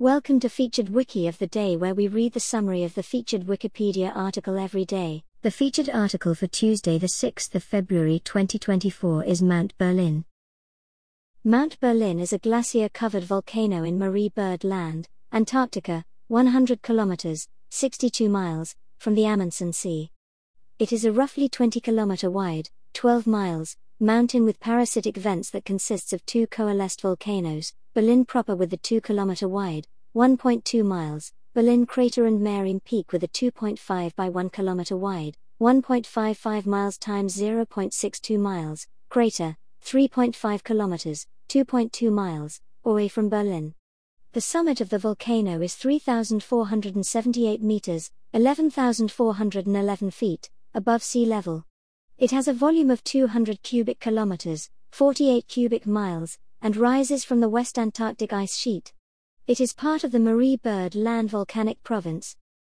[0.00, 3.44] Welcome to Featured Wiki of the Day, where we read the summary of the featured
[3.46, 5.22] Wikipedia article every day.
[5.42, 10.24] The featured article for Tuesday, the 6th of February 2024, is Mount Berlin.
[11.44, 18.28] Mount Berlin is a glacier covered volcano in Marie Byrd Land, Antarctica, 100 kilometers, 62
[18.28, 20.10] miles, from the Amundsen Sea.
[20.80, 26.12] It is a roughly 20 kilometer wide, 12 miles, mountain with parasitic vents that consists
[26.12, 29.86] of two coalesced volcanoes, Berlin proper with the 2 km wide,
[30.16, 36.66] 1.2 miles, Berlin crater and Merrem Peak with a 2.5 by 1 km wide, 1.55
[36.66, 43.72] miles times 0.62 miles, crater, 3.5 km, 2.2 miles, away from Berlin.
[44.32, 51.64] The summit of the volcano is 3,478 meters, 11,411 feet, above sea level.
[52.18, 57.48] It has a volume of 200 cubic kilometers, 48 cubic miles, and rises from the
[57.48, 58.94] West Antarctic ice sheet.
[59.46, 62.36] It is part of the Marie Byrd Land Volcanic Province.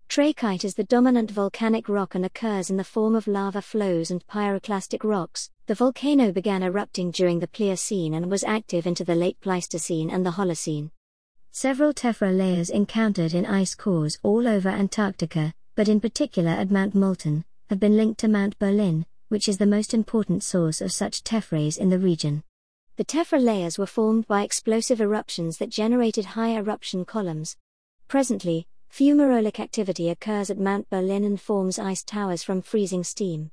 [0.08, 4.26] Trachyte is the dominant volcanic rock and occurs in the form of lava flows and
[4.26, 5.50] pyroclastic rocks.
[5.66, 10.24] The volcano began erupting during the Pliocene and was active into the late Pleistocene and
[10.24, 10.90] the Holocene.
[11.50, 16.94] Several tephra layers encountered in ice cores all over Antarctica, but in particular at Mount
[16.94, 21.22] Moulton, have been linked to Mount Berlin, which is the most important source of such
[21.22, 22.42] tephras in the region.
[22.96, 27.56] The tephra layers were formed by explosive eruptions that generated high eruption columns.
[28.06, 33.50] Presently, fumarolic activity occurs at Mount Berlin and forms ice towers from freezing steam.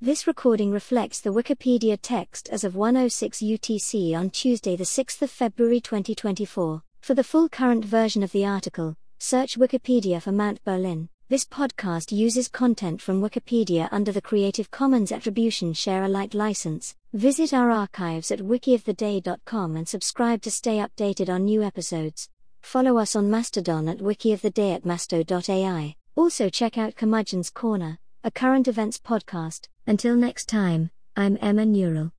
[0.00, 5.30] This recording reflects the Wikipedia text as of 106 UTC on Tuesday, the 6th of
[5.30, 6.82] February 2024.
[7.02, 11.10] For the full current version of the article, search Wikipedia for Mount Berlin.
[11.28, 16.94] This podcast uses content from Wikipedia under the Creative Commons Attribution Share Alike license.
[17.14, 22.28] Visit our archives at wikioftheday.com and subscribe to stay updated on new episodes.
[22.60, 25.94] Follow us on Mastodon at wikioftheday at masto.ai.
[26.16, 29.68] Also check out Curmudgeon's Corner, a current events podcast.
[29.86, 32.10] Until next time, I'm Emma Neural.